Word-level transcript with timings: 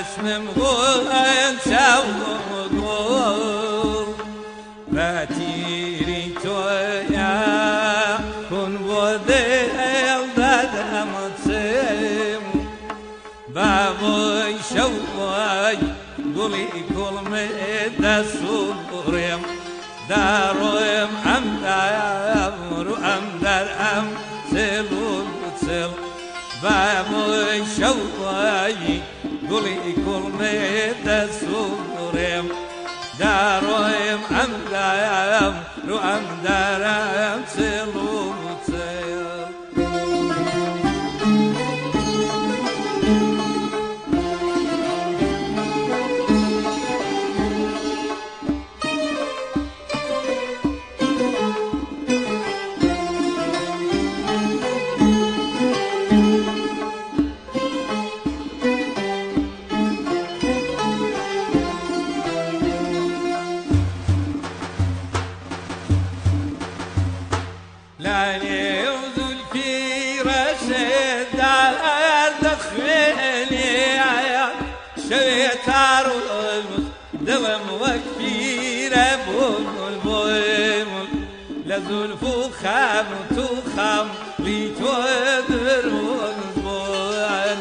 اسمم 0.00 0.42
غوان 0.56 1.54
ساوغو 1.64 2.94
باتيري 4.88 6.34
تويا 6.42 7.30
كن 8.50 8.76
بودي 8.78 9.56
باد 10.36 10.70
امتسم 11.00 12.42
بابوي 13.54 14.54
شوي 14.74 15.78
قولي 16.36 16.66
كل 16.88 17.16
مدى 17.30 18.16
صبرم 18.38 19.42
داروم 20.08 21.10
امدار 21.36 22.98
امدار 22.98 23.66
ام 23.96 24.08
سلو 24.50 25.24
سل 25.62 25.90
بابوي 26.62 27.62
شوي 27.78 29.13
گوڵی 29.50 29.76
کوڵمێتە 30.04 31.18
سوڕێم 31.38 32.46
داڕۆیم 33.20 34.20
ئەمدایم 34.34 35.54
و 35.88 35.92
ئەمدارم 36.06 37.38
چێڵ 37.52 37.88
لبول 78.94 79.64
بول 79.74 79.98
بول 80.04 80.86
لزلفو 81.66 82.42
خام 82.62 83.06
تو 83.36 83.46
خام 83.76 84.08
ليتو 84.38 84.94
درون 85.48 86.34
بول 86.56 87.58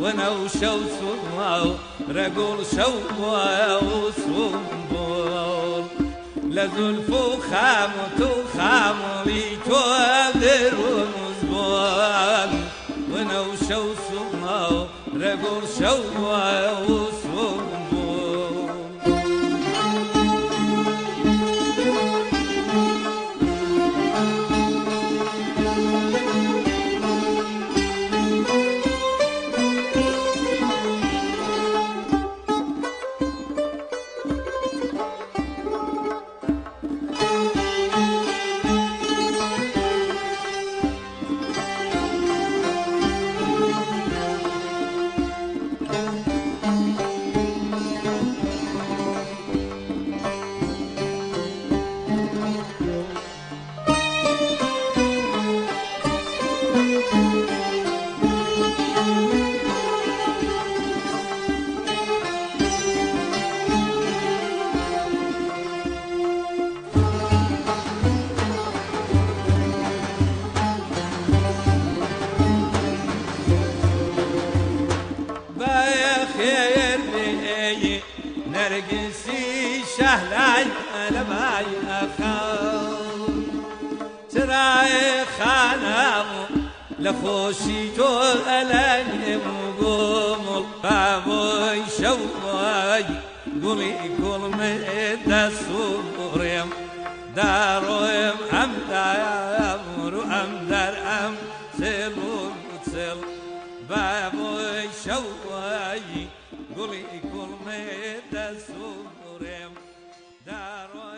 ونو 0.00 0.48
شو 0.48 0.78
سوم 1.00 1.78
رجل 2.16 2.64
شو 2.76 2.92
وسوم 3.84 4.64
بول 4.90 5.84
لزلفو 6.50 7.22
خام 7.50 7.90
تو 8.18 8.32
خام 8.58 8.96
ليتو 9.26 9.82
درون 10.40 11.08
بول 11.42 12.50
ونو 13.12 13.44
شو 13.68 13.84
سوم 14.08 14.44
رجل 15.14 15.62
شو 15.78 15.96
وسوم 16.24 17.74
هەرگسی 78.74 79.84
شەهلای 79.96 80.66
ئەلەمای 80.94 81.70
ئەخەڵ 81.88 83.22
چرای 84.32 84.96
خانەم 85.36 86.28
لە 87.04 87.12
خۆشی 87.20 87.82
تۆ 87.96 88.10
ئەلەنێم 88.50 89.46
و 89.58 89.62
بۆ 89.78 89.94
مڵقامۆی 90.46 91.82
شەوای 91.98 93.04
گوڵی 93.62 93.94
گوڵمە 94.20 94.72
دەسوڕێم 95.28 96.70
داڕۆیم 97.36 98.38
ئەم 98.52 98.72
دامڕ 98.90 100.14
و 100.20 100.22
ئەم 100.32 100.50
دەرئەم 100.70 101.34
سێڵ 101.78 102.14
و 102.36 102.38
چێڵ 102.88 103.18
بابۆی 103.88 104.84
شەوایی 105.04 106.26
گوڵی 106.76 107.02
گوڵمێ 107.32 107.82
دەسوورێم 108.32 109.72
داڕۆ 110.46 111.13